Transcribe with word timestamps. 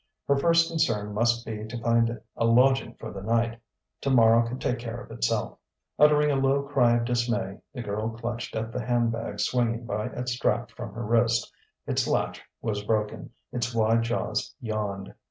Her 0.27 0.35
first 0.35 0.67
concern 0.67 1.13
must 1.13 1.45
be 1.45 1.63
to 1.63 1.77
find 1.79 2.19
a 2.35 2.43
lodging 2.45 2.95
for 2.95 3.11
the 3.13 3.21
night. 3.21 3.59
Tomorrow 4.01 4.47
could 4.47 4.59
take 4.59 4.79
care 4.79 4.99
of 4.99 5.11
itself.... 5.11 5.59
Uttering 5.99 6.31
a 6.31 6.35
low 6.37 6.63
cry 6.63 6.97
of 6.97 7.05
dismay, 7.05 7.61
the 7.71 7.83
girl 7.83 8.09
clutched 8.09 8.55
at 8.55 8.71
the 8.71 8.83
handbag 8.83 9.39
swinging 9.39 9.85
by 9.85 10.07
its 10.07 10.31
strap 10.31 10.71
from 10.71 10.95
her 10.95 11.05
wrist: 11.05 11.53
its 11.85 12.07
latch 12.07 12.41
was 12.63 12.83
broken, 12.83 13.29
its 13.51 13.75
wide 13.75 14.01
jaws 14.01 14.55
yawned. 14.59 15.13